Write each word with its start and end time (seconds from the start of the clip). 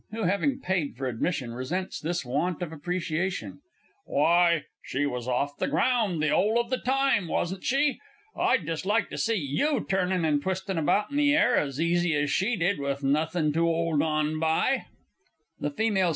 (who, 0.09 0.23
having 0.23 0.59
paid 0.59 0.95
for 0.97 1.05
admission, 1.05 1.53
resents 1.53 1.99
this 1.99 2.25
want 2.25 2.63
of 2.63 2.71
appreciation). 2.73 3.61
Why, 4.05 4.63
she 4.81 5.05
was 5.05 5.27
off 5.27 5.57
the 5.59 5.67
ground 5.67 6.23
the 6.23 6.31
'ole 6.31 6.59
of 6.59 6.71
the 6.71 6.79
time, 6.79 7.27
wasn't 7.27 7.63
she? 7.63 7.99
I'd 8.35 8.65
just 8.65 8.83
like 8.83 9.11
to 9.11 9.17
see 9.19 9.35
you 9.35 9.85
turnin' 9.87 10.25
and 10.25 10.41
twisting 10.41 10.79
about 10.79 11.11
in 11.11 11.17
the 11.17 11.35
air 11.35 11.55
as 11.55 11.79
easy 11.79 12.15
as 12.15 12.31
she 12.31 12.55
did 12.55 12.79
with 12.79 13.03
nothing 13.03 13.53
to 13.53 13.67
'old 13.69 14.01
on 14.01 14.39
by! 14.39 14.87
THE 15.59 15.69
F. 15.69 15.79
S. 15.79 16.09